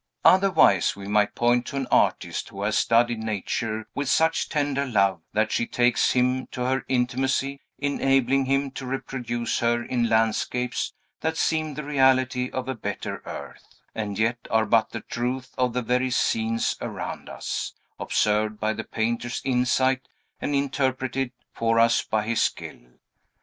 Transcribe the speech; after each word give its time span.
Otherwise 0.25 0.95
we 0.95 1.07
might 1.07 1.35
point 1.35 1.67
to 1.67 1.75
an 1.75 1.85
artist 1.91 2.49
who 2.49 2.63
has 2.63 2.75
studied 2.75 3.19
Nature 3.19 3.85
with 3.93 4.09
such 4.09 4.49
tender 4.49 4.83
love 4.83 5.21
that 5.31 5.51
she 5.51 5.67
takes 5.67 6.13
him 6.13 6.47
to 6.47 6.61
her 6.63 6.83
intimacy, 6.87 7.61
enabling 7.77 8.45
him 8.45 8.71
to 8.71 8.87
reproduce 8.87 9.59
her 9.59 9.83
in 9.83 10.09
landscapes 10.09 10.91
that 11.19 11.37
seem 11.37 11.75
the 11.75 11.83
reality 11.83 12.49
of 12.49 12.67
a 12.67 12.73
better 12.73 13.21
earth, 13.27 13.79
and 13.93 14.17
yet 14.17 14.39
are 14.49 14.65
but 14.65 14.89
the 14.89 15.01
truth 15.01 15.53
of 15.55 15.73
the 15.73 15.83
very 15.83 16.09
scenes 16.09 16.75
around 16.81 17.29
us, 17.29 17.75
observed 17.99 18.59
by 18.59 18.73
the 18.73 18.83
painter's 18.83 19.39
insight 19.45 20.07
and 20.41 20.55
interpreted 20.55 21.31
for 21.53 21.79
us 21.79 22.01
by 22.01 22.23
his 22.23 22.41
skill. 22.41 22.79